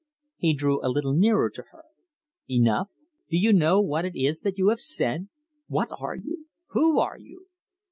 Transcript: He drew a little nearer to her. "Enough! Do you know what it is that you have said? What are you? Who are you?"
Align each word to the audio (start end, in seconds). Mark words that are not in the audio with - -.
He 0.37 0.55
drew 0.55 0.83
a 0.83 0.89
little 0.89 1.13
nearer 1.13 1.51
to 1.51 1.61
her. 1.73 1.83
"Enough! 2.49 2.89
Do 3.29 3.37
you 3.37 3.53
know 3.53 3.79
what 3.79 4.03
it 4.03 4.15
is 4.19 4.39
that 4.41 4.57
you 4.57 4.69
have 4.69 4.79
said? 4.79 5.29
What 5.67 5.89
are 5.99 6.15
you? 6.15 6.47
Who 6.69 6.97
are 6.97 7.19
you?" 7.19 7.45